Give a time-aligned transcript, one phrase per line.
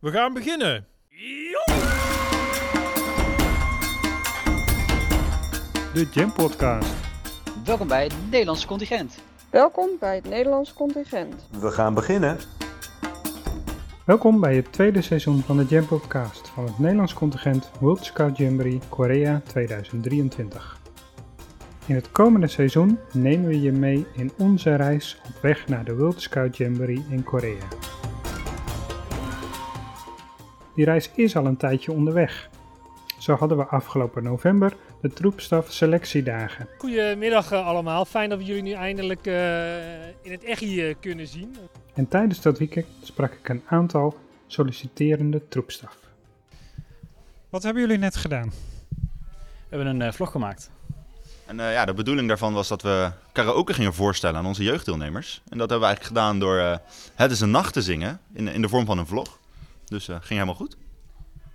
[0.00, 0.86] We gaan beginnen.
[5.92, 6.94] De Jam Podcast.
[7.64, 9.18] Welkom bij het Nederlandse contingent.
[9.50, 11.48] Welkom bij het Nederlands contingent.
[11.60, 12.38] We gaan beginnen.
[14.04, 18.36] Welkom bij het tweede seizoen van de Jam Podcast van het Nederlands contingent World Scout
[18.36, 20.78] Jamboree Korea 2023.
[21.86, 25.96] In het komende seizoen nemen we je mee in onze reis op weg naar de
[25.96, 27.68] World Scout Jamboree in Korea.
[30.78, 32.48] Die reis is al een tijdje onderweg.
[33.18, 36.68] Zo hadden we afgelopen november de troepstaf selectiedagen.
[36.78, 38.04] Goedemiddag eh, allemaal.
[38.04, 41.56] Fijn dat we jullie nu eindelijk eh, in het echt hier kunnen zien.
[41.94, 45.96] En tijdens dat weekend sprak ik een aantal solliciterende troepstaf.
[47.48, 48.52] Wat hebben jullie net gedaan?
[48.88, 50.70] We hebben een eh, vlog gemaakt.
[51.48, 55.42] En eh, ja, de bedoeling daarvan was dat we karaoke gingen voorstellen aan onze jeugddeelnemers.
[55.48, 56.76] En dat hebben we eigenlijk gedaan door eh,
[57.14, 59.37] Het is een nacht te zingen in, in de vorm van een vlog.
[59.88, 60.76] Dus eh ging helemaal goed.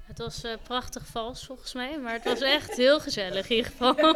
[0.03, 3.71] Het was eh, prachtig vals volgens mij, maar het was echt heel gezellig in ieder
[3.71, 3.95] geval.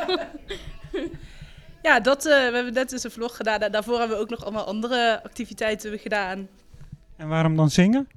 [1.82, 3.60] Ja, dat, eh, we hebben net dus een vlog gedaan.
[3.60, 6.48] En daarvoor hebben we ook nog allemaal andere activiteiten gedaan.
[7.16, 8.08] En waarom dan zingen?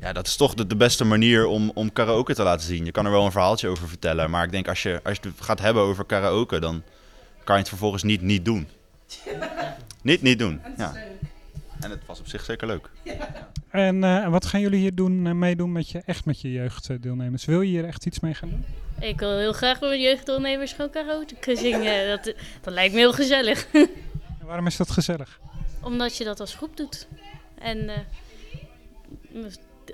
[0.00, 2.84] Ja, dat is toch de, de beste manier om, om karaoke te laten zien.
[2.84, 4.30] Je kan er wel een verhaaltje over vertellen.
[4.30, 6.82] Maar ik denk als je, als je het gaat hebben over karaoke, dan
[7.44, 8.68] kan je het vervolgens niet niet doen.
[10.02, 10.60] Niet niet doen.
[10.76, 10.94] Ja.
[11.80, 12.90] En het was op zich zeker leuk.
[13.74, 17.44] En eh, wat gaan jullie hier doen, eh, meedoen met je, echt met je jeugddeelnemers?
[17.44, 18.64] Wil je hier echt iets mee gaan doen?
[19.00, 22.08] Ik wil heel graag met mijn jeugddeelnemers gewoon karaoke zingen.
[22.16, 23.66] Dat, dat lijkt me heel gezellig.
[24.40, 25.40] En waarom is dat gezellig?
[25.82, 27.06] Omdat je dat als groep doet.
[27.58, 27.98] En eh,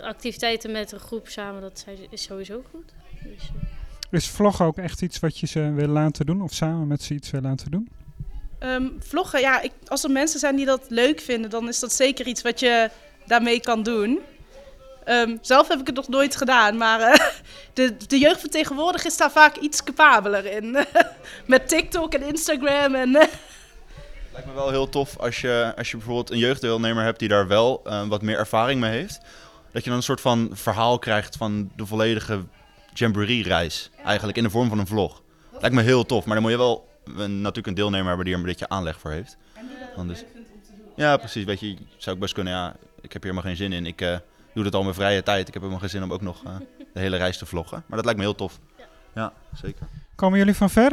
[0.00, 2.92] activiteiten met een groep samen, dat is sowieso goed.
[3.22, 3.50] Dus,
[4.10, 6.42] Is vloggen ook echt iets wat je ze wil laten doen?
[6.42, 7.88] Of samen met ze iets wil laten doen?
[8.58, 11.92] Ehm, vloggen, ja, ik, als er mensen zijn die dat leuk vinden, dan is dat
[11.92, 12.90] zeker iets wat je
[13.30, 14.20] daarmee kan doen.
[15.04, 17.20] Ehm, zelf heb ik het nog nooit gedaan, maar eh,
[17.74, 20.76] de, de jeugd van tegenwoordig is daar vaak iets capabeler in.
[21.46, 23.16] Met TikTok en Instagram en...
[23.16, 23.28] eh,
[24.32, 27.46] Lijkt me wel heel tof als je, als je bijvoorbeeld een jeugddeelnemer hebt die daar
[27.46, 29.20] wel eh, wat meer ervaring mee heeft.
[29.72, 32.40] Dat je dan een soort van verhaal krijgt van de volledige
[32.94, 33.90] Jamboree-reis.
[34.04, 35.22] Eigenlijk in de vorm van een vlog.
[35.60, 38.34] Lijkt me heel tof, maar dan moet je wel een, natuurlijk een deelnemer hebben die
[38.34, 39.36] er een beetje aanleg voor heeft.
[39.96, 40.24] Dan dus,
[40.96, 41.44] ja, precies.
[41.44, 43.86] Weet je, zou ik best kunnen, ja, ik heb hier helemaal geen zin in.
[43.86, 44.16] Ik eh,
[44.54, 45.46] doe dit al mijn vrije tijd.
[45.48, 46.56] Ik heb helemaal geen zin om ook nog eh,
[46.92, 47.82] de hele reis te vloggen.
[47.86, 48.58] Maar dat lijkt me heel tof.
[49.14, 49.86] Ja, zeker.
[50.14, 50.92] Komen jullie van ver?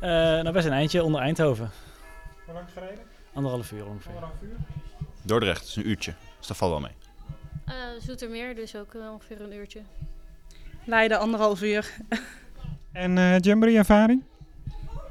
[0.00, 1.70] Eh, nou, best een eindje onder Eindhoven.
[2.44, 3.04] Hoe lang gereden?
[3.34, 4.12] Anderhalf uur ongeveer.
[5.22, 6.14] Dordrecht, is een uurtje.
[6.38, 6.92] Dus dat valt wel mee.
[7.64, 9.80] eh, Zoetermeer, dus ook ongeveer een uurtje.
[10.84, 11.90] Leiden, anderhalf uur.
[12.92, 14.22] En eh Jamboree ervaring?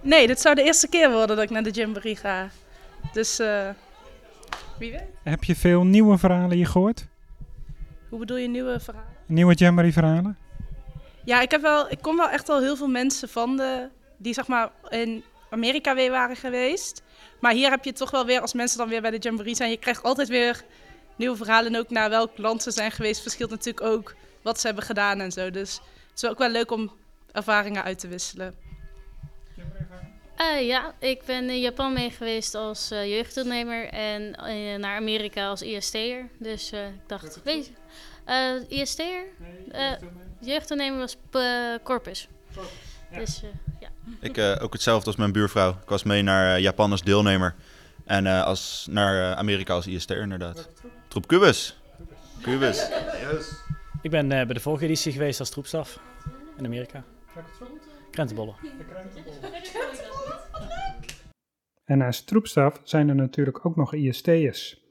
[0.02, 2.50] Nee, dit zou de eerste keer worden dat ik naar de Jamboree ga.
[3.14, 3.70] Dus, eh,
[4.78, 5.10] wie weet.
[5.24, 7.08] Heb je veel nieuwe verhalen hier gehoord?
[8.10, 9.10] Hoe bedoel je nieuwe verhalen?
[9.26, 10.38] Nieuwe Jamboree verhalen?
[11.24, 14.34] Ja, ik, heb wel, ik kom wel echt al heel veel mensen van de, die
[14.34, 17.02] zeg maar in Amerika weer waren geweest.
[17.40, 19.70] Maar hier heb je toch wel weer, als mensen dan weer bij de Jamboree zijn,
[19.70, 20.64] je krijgt altijd weer
[21.16, 21.74] nieuwe verhalen.
[21.74, 25.20] En ook naar welk land ze zijn geweest, verschilt natuurlijk ook wat ze hebben gedaan
[25.20, 25.52] en zo.
[25.52, 26.92] Dus het is ook wel leuk om
[27.32, 28.56] ervaringen uit te wisselen.
[30.38, 35.48] Eh, ja, ik ben in Japan mee geweest als eh, jeugddeelnemer en eh, naar Amerika
[35.50, 36.30] als IST'er.
[36.40, 37.72] Dus eh, ik dacht, weet je,
[38.26, 39.24] eh, IST'er?
[39.72, 39.92] Eh,
[40.40, 42.28] jeugddeelnemer was eh, Corpus.
[43.12, 43.50] Dus eh,
[43.80, 43.88] ja.
[44.20, 45.70] Ik eh, ook hetzelfde als mijn buurvrouw.
[45.70, 47.56] Ik was mee naar Japan als deelnemer.
[48.06, 50.70] En eh, als, naar Amerika als IST'er inderdaad.
[51.08, 51.78] Troep Cubus.
[52.42, 52.88] Cubus.
[54.02, 56.00] Ik ben eh, bij de vorige editie geweest als troepstaf
[56.58, 57.04] in Amerika.
[58.12, 58.56] Krentenbollen.
[61.88, 64.86] En naast troepstaf zijn er natuurlijk ook nog IST'ers.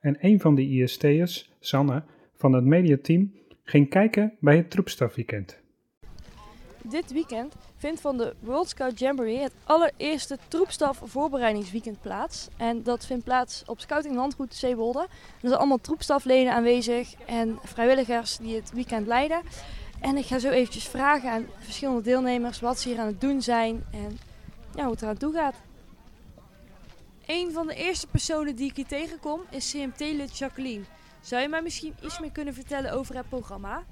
[0.00, 2.04] En een van die IST'ers, Sanne,
[2.34, 3.32] van het mediateam,
[3.62, 5.60] ging kijken bij het troepstafweekend.
[6.82, 12.48] Dit weekend vindt van de World Scout Jamboree het allereerste troepstaf voorbereidingsweekend plaats.
[12.56, 15.06] En dat vindt plaats op Scouting Landgoed Zeewolde.
[15.42, 19.40] Er zijn allemaal troepstafleden aanwezig en vrijwilligers die het weekend leiden.
[20.00, 23.42] En ik ga zo eventjes vragen aan verschillende deelnemers wat ze hier aan het doen
[23.42, 24.18] zijn en
[24.74, 25.67] ja, hoe het eraan toe gaat.
[27.28, 30.84] Een van de eerste personen die ik hier tegenkom is CMT-lid Jacqueline.
[31.20, 33.84] Zou je mij misschien iets meer kunnen vertellen over het programma?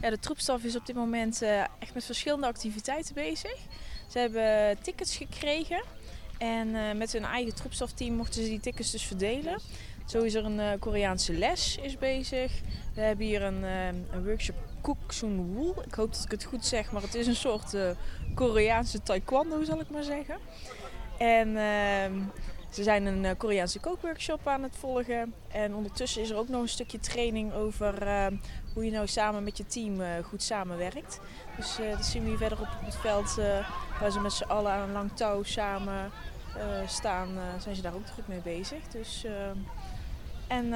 [0.00, 3.56] Ja, de troepstaf is op dit moment eh, echt met verschillende activiteiten bezig.
[4.08, 5.82] Ze hebben tickets gekregen
[6.38, 9.60] en eh, met hun eigen troepstafteam mochten ze die tickets dus verdelen.
[10.06, 12.52] Zo is er een eh, Koreaanse les is bezig.
[12.94, 15.82] We hebben hier een, een workshop Kook Soon Wool.
[15.86, 17.76] Ik hoop dat ik het goed zeg, maar het is een soort
[18.34, 20.38] Koreaanse taekwondo zal ik maar zeggen.
[21.20, 22.12] En ehm,
[22.70, 25.34] Ze zijn een uh, Koreaanse kookworkshop aan het volgen.
[25.48, 28.26] En ondertussen is er ook nog een stukje training over uh,
[28.74, 31.20] hoe je nou samen met je team uh, goed samenwerkt.
[31.56, 33.34] Dus dat zien we hier verderop op het veld,
[34.00, 36.10] waar ze met z'n allen aan een lang touw samen
[36.86, 37.28] staan,
[37.58, 38.88] zijn ze daar ook druk mee bezig.
[38.88, 39.26] Dus,
[40.46, 40.68] en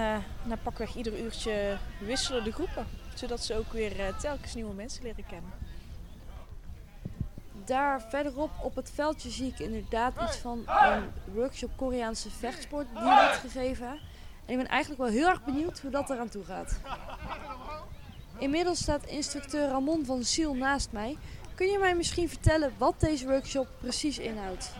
[0.42, 5.26] na pakweg ieder uurtje wisselen de groepen, zodat ze ook weer telkens nieuwe mensen leren
[5.26, 5.63] kennen
[7.64, 11.02] daar verderop op het veldje zie ik inderdaad iets van een
[11.34, 13.88] workshop Koreaanse vechtsport die wordt gegeven.
[14.46, 16.80] En ik ben eigenlijk wel heel erg benieuwd hoe dat eraan toe gaat.
[18.38, 21.16] Inmiddels staat instructeur Ramon van Siel naast mij.
[21.54, 24.70] Kun je mij misschien vertellen wat deze workshop precies inhoudt?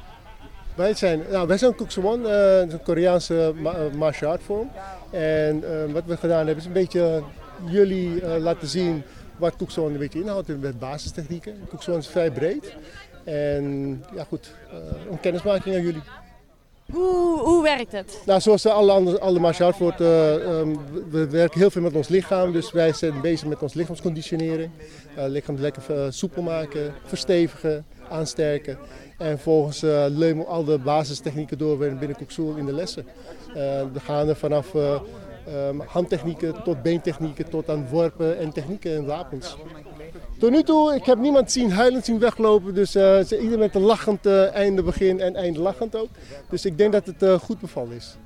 [0.74, 4.70] Wij zijn, nou, wij zijn Kuksuwon, uh, een Koreaanse ma martial art vorm.
[5.10, 7.22] En uh, wat we gedaan hebben is een beetje
[7.64, 9.04] jullie laten zien
[9.36, 11.54] wat Koekzoon een beetje inhoudt met basistechnieken.
[11.68, 12.74] Koekzoon is vrij breed.
[13.24, 14.54] En ja goed,
[15.10, 16.02] een kennismaking aan jullie.
[16.92, 18.22] Hoe, hoe werkt het?
[18.26, 20.78] Nou, zoals alle, andere, alle martial arts wordt, uh, um,
[21.10, 22.52] we werken heel veel met ons lichaam.
[22.52, 24.70] Dus wij zijn bezig met ons lichaamsconditionering.
[25.18, 28.78] Uh, lichaam lekker soepel maken, verstevigen, aansterken.
[29.18, 33.06] En volgens uh, leunen we al de basistechnieken door binnen Koekzoel in de lessen.
[33.92, 34.74] we gaan er vanaf
[35.48, 39.56] Um, handtechnieken tot beentechnieken tot aan worpen en technieken en wapens.
[40.38, 42.74] Tot nu toe, ik heb niemand zien huilend zien weglopen.
[42.74, 46.08] Dus uh, ieder met een lachend uh, einde begin en einde lachend ook.
[46.50, 48.16] Dus ik denk dat het uh, goed bevallen is.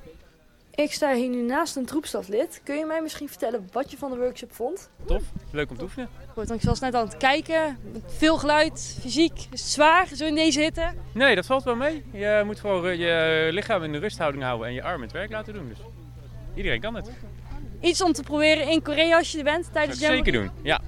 [0.75, 2.61] Ik sta hier nu naast een troepstaflid.
[2.63, 4.89] Kun je mij misschien vertellen wat je van de workshop vond?
[5.05, 6.09] Tof, leuk om te oefenen.
[6.33, 7.77] Goed, ik was net aan het kijken.
[8.05, 9.37] Veel geluid, fysiek.
[9.51, 10.91] Is het zwaar zo in deze hitte?
[11.13, 12.03] Nee, dat valt wel mee.
[12.11, 15.53] Je moet gewoon je lichaam in de rusthouding houden en je arm het werk laten
[15.53, 15.67] doen.
[15.67, 15.77] Dus
[16.59, 17.09] iedereen kan het.
[17.81, 20.23] Iets om te proberen in Korea als je er bent tijdens Jamboree?
[20.23, 20.81] Zeker doen, ja.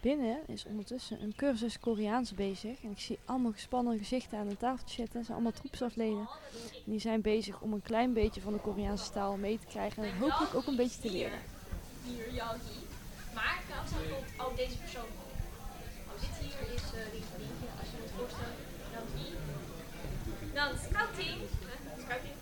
[0.00, 2.82] Binnen is ondertussen een cursus Koreaans bezig.
[2.82, 5.16] En ik zie allemaal gespannen gezichten aan de tafel zitten.
[5.16, 6.28] Het zijn allemaal troepsafleden.
[6.84, 10.04] En die zijn bezig om een klein beetje van de Koreaanse taal mee te krijgen.
[10.04, 11.38] En hopelijk ook een beetje te leren.
[12.04, 12.78] Hier, Yagi.
[13.34, 15.10] Maar nou komt ook deze persoon.
[16.08, 17.22] Oh, dit hier is uh, die,
[17.80, 18.56] als je het voorstelt.
[18.94, 19.32] Dan die.
[20.54, 21.38] Dan scouting.
[22.04, 22.34] Scouting.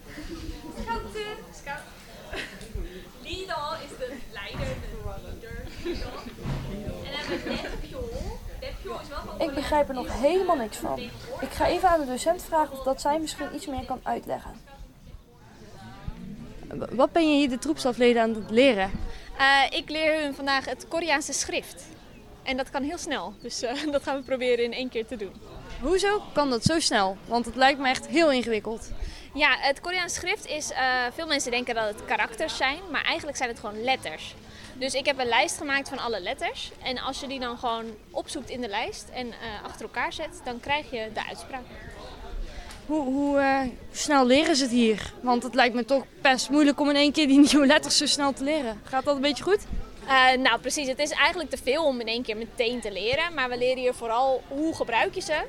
[9.64, 10.98] Begrijp er nog helemaal niks van.
[11.40, 14.50] Ik ga even aan de docent vragen of dat zij misschien iets meer kan uitleggen.
[16.90, 18.90] Wat ben je hier de troepstafleden aan het leren?
[19.38, 21.84] Uh, ik leer hun vandaag het Koreaanse schrift.
[22.44, 23.34] En dat kan heel snel.
[23.40, 25.32] Dus uh, dat gaan we proberen in één keer te doen.
[25.80, 27.16] Hoezo kan dat zo snel?
[27.26, 28.90] Want het lijkt me echt heel ingewikkeld.
[29.34, 30.70] Ja, het Koreaans schrift is.
[30.70, 30.76] Uh,
[31.14, 34.34] veel mensen denken dat het karakters zijn, maar eigenlijk zijn het gewoon letters.
[34.78, 36.70] Dus ik heb een lijst gemaakt van alle letters.
[36.82, 40.40] En als je die dan gewoon opzoekt in de lijst en uh, achter elkaar zet,
[40.44, 41.62] dan krijg je de uitspraak.
[42.86, 43.60] Hoe, hoe uh,
[43.92, 45.12] snel leren ze het hier?
[45.20, 48.06] Want het lijkt me toch best moeilijk om in één keer die nieuwe letters zo
[48.06, 48.80] snel te leren.
[48.84, 49.60] Gaat dat een beetje goed?
[50.04, 50.88] Uh, nou, precies.
[50.88, 53.34] Het is eigenlijk te veel om in één keer meteen te leren.
[53.34, 55.42] Maar we leren hier vooral hoe gebruik je ze.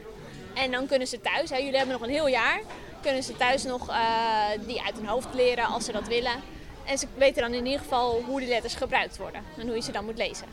[0.53, 2.59] En dan kunnen ze thuis, hè, jullie hebben nog een heel jaar,
[3.01, 3.95] kunnen ze thuis nog uh,
[4.65, 6.31] die uit hun hoofd leren als ze dat willen.
[6.85, 9.81] En ze weten dan in ieder geval hoe die letters gebruikt worden en hoe je
[9.81, 10.47] ze dan moet lezen.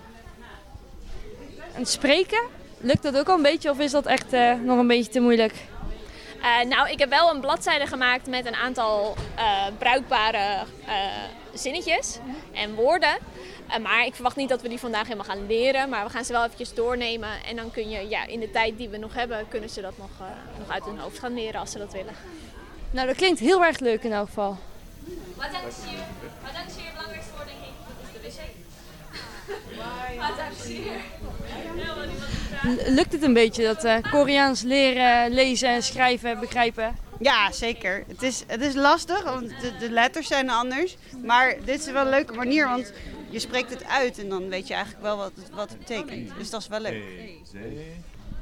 [1.75, 2.43] En spreken,
[2.79, 5.21] lukt dat ook al een beetje of is dat echt uh, nog een beetje te
[5.21, 5.55] moeilijk?
[6.39, 9.17] Uh, nou, ik heb wel een bladzijde gemaakt met een aantal
[9.79, 10.65] bruikbare
[11.55, 12.19] zinnetjes
[12.53, 13.17] en woorden.
[13.73, 15.89] Uh, maar ik verwacht niet dat we die vandaag helemaal gaan leren.
[15.89, 17.45] Maar we gaan ze wel eventjes doornemen.
[17.49, 19.99] En dan kun je ja, in de tijd die we nog hebben, kunnen ze dat
[19.99, 20.27] nog, uh,
[20.59, 22.15] nog uit hun hoofd gaan leren als ze dat willen.
[22.91, 24.59] Nou, dat klinkt heel erg leuk in elk geval.
[25.35, 25.97] Wat is je,
[26.43, 27.75] wat is je belangrijkste woord, denk ik?
[27.87, 28.61] Dat is de wc.
[30.19, 31.01] Wat is hier?
[32.95, 36.97] Lukt het een beetje dat uh, Koreaans leren, lezen en schrijven begrijpen?
[37.19, 38.05] Ja, zeker.
[38.09, 40.97] Het is, het is lastig, want de, de letters zijn anders.
[41.25, 42.93] Maar dit is wel een leuke manier, want
[43.33, 46.31] je spreekt het uit en dan weet je eigenlijk wel wat het, wat het betekent.
[46.39, 47.03] Dus dat is wel leuk.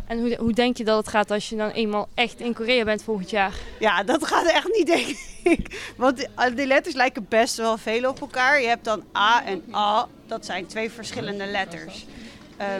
[0.06, 2.84] En hoe, hoe denk je dat het gaat als je dan eenmaal echt in Korea
[2.84, 3.54] bent volgend jaar?
[3.78, 5.92] Ja, dat gaat echt niet, denk ik.
[5.96, 8.60] Want die, die letters lijken best wel veel op elkaar.
[8.60, 10.08] Je hebt dan A en A.
[10.26, 12.06] Dat zijn twee verschillende letters.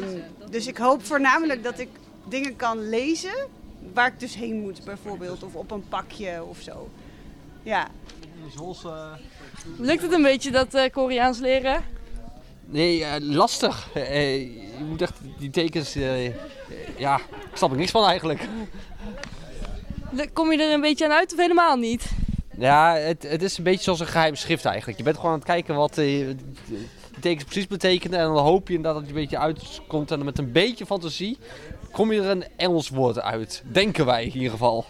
[0.01, 1.89] Um, dus ik hoop voornamelijk dat ik
[2.25, 3.49] dingen kan lezen
[3.93, 5.43] waar ik dus heen moet, bijvoorbeeld.
[5.43, 6.89] Of op een pakje of zo.
[7.63, 7.89] Ja.
[9.79, 11.85] Lukt het een beetje dat uh, Koreaans leren?
[12.71, 13.89] Nee, uh, lastig.
[13.97, 14.39] Uh,
[14.79, 15.97] je moet echt die tekens.
[15.97, 16.27] Uh,
[16.99, 17.17] ja,
[17.51, 18.49] ik snap er niks van eigenlijk.
[20.33, 22.11] Kom je er een beetje aan uit of helemaal niet?
[22.59, 24.99] Ja, het, het is een beetje zoals een geheim schrift eigenlijk.
[24.99, 26.37] Je bent gewoon aan het kijken wat de
[27.21, 28.19] tekens precies betekenen.
[28.19, 30.11] En dan hoop je dat het een beetje uitkomt.
[30.11, 31.39] En met een beetje fantasie
[31.93, 33.63] kom je er een Engels woord uit.
[33.73, 34.85] Denken wij in ieder geval.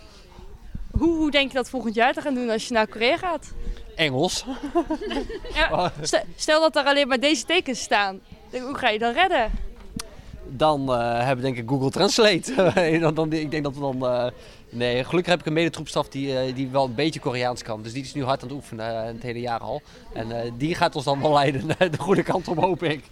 [0.90, 3.52] Hoe, hoe denk je dat volgend jaar te gaan doen als je naar Korea gaat?
[3.96, 4.44] Engels.
[5.54, 8.20] Ja, stel, stel dat er alleen maar deze tekens staan.
[8.50, 9.50] Hoe ga je dan redden?
[10.46, 12.72] Dan eh, hebben we denk ik Google Translate.
[13.00, 14.06] dan, dan, ik denk dat we dan...
[14.06, 14.26] eh,
[14.70, 17.82] nee, gelukkig heb ik een medetroepstaf die, eh, die wel een beetje Koreaans kan.
[17.82, 19.82] Dus die is nu hard aan het oefenen, het hele jaar al.
[20.14, 23.04] En eh, die gaat ons dan wel leiden naar de goede kant op, hoop ik.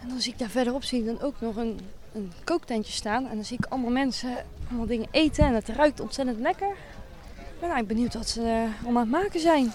[0.00, 1.80] En dan zie ik daar verderop zie ik dan ook nog een,
[2.12, 3.28] een kooktentje staan.
[3.28, 4.36] En dan zie ik allemaal mensen
[4.68, 5.44] allemaal dingen eten.
[5.44, 6.76] En het ruikt ontzettend lekker.
[7.56, 9.72] Ik ben eigenlijk benieuwd wat ze eh, allemaal aan het maken zijn.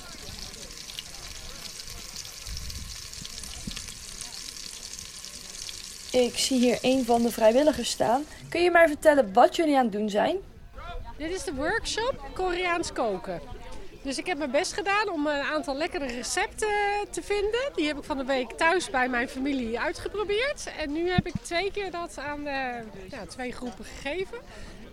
[6.11, 8.23] Ik zie hier een van de vrijwilligers staan.
[8.49, 10.37] Kun je mij vertellen wat jullie aan het doen zijn?
[11.17, 13.41] Dit is de workshop Koreaans koken.
[14.03, 16.67] Dus ik heb mijn best gedaan om een aantal lekkere recepten
[17.09, 17.71] te vinden.
[17.75, 20.71] Die heb ik van de week thuis bij mijn familie uitgeprobeerd.
[20.77, 24.37] En nu heb ik twee keer dat aan de, ja, twee groepen gegeven.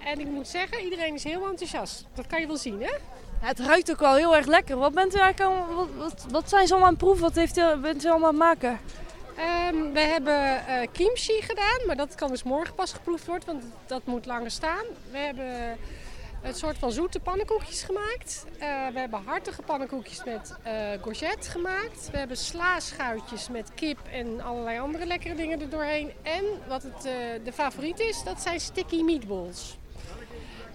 [0.05, 2.07] En ik moet zeggen, iedereen is heel enthousiast.
[2.15, 2.95] Dat kan je wel zien, hè?
[3.41, 4.77] Het ruikt ook wel heel erg lekker.
[4.77, 7.23] Wat, bent u eigenlijk allemaal, wat, wat, wat zijn ze allemaal aan het proeven?
[7.23, 8.81] Wat heeft u, bent u allemaal aan het maken?
[9.37, 13.65] Ehm, we hebben eh, kimchi gedaan, maar dat kan dus morgen pas geproefd worden, want
[13.87, 14.85] dat moet langer staan.
[15.11, 15.79] We hebben
[16.43, 18.45] een soort van zoete pannenkoekjes gemaakt.
[18.59, 20.55] Eh, we hebben hartige pannenkoekjes met
[21.01, 22.09] courgette gemaakt.
[22.11, 26.13] We hebben slaaschuitjes met kip en allerlei andere lekkere dingen er doorheen.
[26.23, 27.03] En wat het,
[27.45, 29.79] de favoriet is, dat zijn sticky meatballs.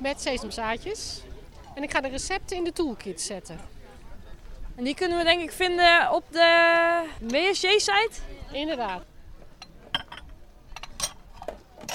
[0.04, 1.22] Met sesamzaadjes.
[1.76, 3.60] En ik ga de recepten in de toolkit zetten.
[4.76, 8.12] En die kunnen we denk ik vinden op de WSJ-site?
[8.52, 9.02] Inderdaad.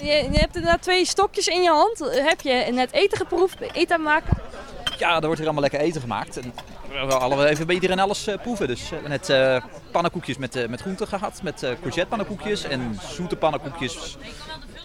[0.01, 1.99] Je, je hebt inderdaad twee stokjes in je hand.
[1.99, 3.61] Heb je net eten geproefd?
[3.61, 4.37] Eten aan maken?
[4.99, 6.37] Ja, er wordt hier allemaal lekker eten gemaakt.
[6.37, 6.53] En
[6.89, 8.67] we hadden even bij iedereen alles eh, proeven.
[8.67, 11.43] Dus we hebben net eh, pannenkoekjes met, eh, met groenten gehad.
[11.43, 14.17] Met eh courgette pannenkoekjes en zoete pannenkoekjes.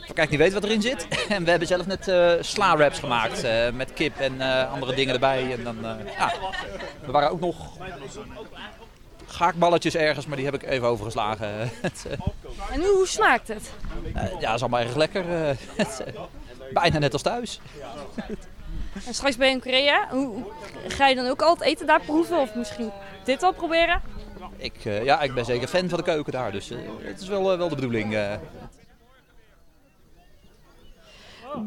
[0.06, 1.08] Voor kijk niet weet wat erin zit.
[1.30, 3.44] En we hebben zelf net eh sla wraps gemaakt.
[3.44, 5.52] eh, met kip en eh, andere dingen erbij.
[5.52, 5.78] En dan,
[6.18, 6.34] ja.
[7.06, 7.78] Er waren ook nog
[9.26, 11.48] gaakballetjes ergens, maar die heb ik even overgeslagen.
[11.82, 12.06] Het,
[12.72, 13.72] En hoe, hoe smaakt het?
[14.40, 15.24] ja, is allemaal erg lekker.
[15.82, 16.04] het,
[16.74, 17.60] bijna net als thuis.
[19.08, 20.08] En straks ben je in Korea.
[20.10, 20.44] Hoe,
[20.88, 22.40] ga je dan ook al het eten daar proeven?
[22.40, 22.92] Of misschien
[23.24, 24.02] dit al proberen?
[24.58, 26.70] Ik, ja, ik ben zeker fan van de keuken daar, dus
[27.02, 28.18] het is wel, wel de bedoeling.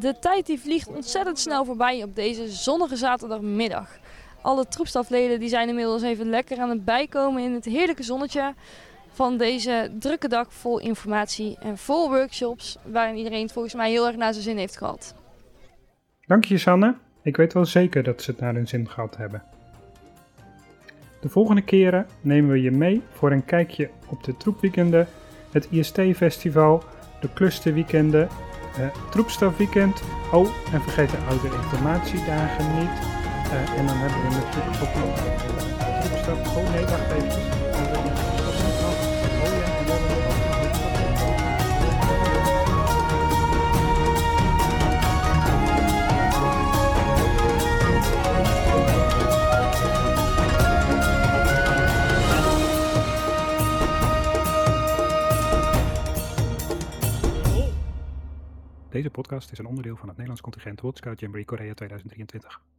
[0.01, 3.99] De tijd die vliegt ontzettend snel voorbij op deze zonnige zaterdagmiddag.
[4.41, 8.55] Alle troepstafleden die zijn inmiddels even lekker aan het bijkomen in het heerlijke zonnetje
[9.09, 14.07] van deze drukke dag vol informatie en vol workshops waarin iedereen het volgens mij heel
[14.07, 15.15] erg naar zijn zin heeft gehad.
[16.27, 16.95] Dank je, Sanne.
[17.23, 19.43] Ik weet wel zeker dat ze het naar hun zin gehad hebben.
[21.21, 25.09] De volgende keren nemen we je mee voor een kijkje op de troepweekenden,
[25.51, 26.83] het IST-festival,
[27.21, 28.29] de clusterweekenden,
[28.79, 30.03] eh troepstafweekend.
[30.33, 32.99] Oh, en vergeet de oude informatiedagen niet.
[33.51, 36.57] Eh, en dan hebben we natuurlijk ook nog eh, troepstaf.
[36.57, 37.66] Oh nee, wacht even.
[59.27, 62.61] Podcast is een onderdeel van het Nederlands contingent World Scout Jamboree Korea 2023.